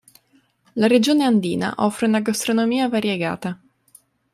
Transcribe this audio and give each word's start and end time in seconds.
La 0.73 0.87
regione 0.87 1.25
Andina 1.25 1.75
offre 1.77 2.07
una 2.07 2.21
gastronomia 2.21 2.89
variegata. 2.89 3.61